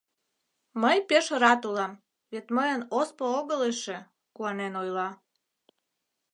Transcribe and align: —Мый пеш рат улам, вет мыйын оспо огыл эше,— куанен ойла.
—Мый 0.81 0.97
пеш 1.09 1.25
рат 1.41 1.61
улам, 1.69 1.93
вет 2.31 2.45
мыйын 2.55 2.81
оспо 2.99 3.23
огыл 3.39 3.61
эше,— 3.71 3.97
куанен 4.35 4.73
ойла. 4.81 5.09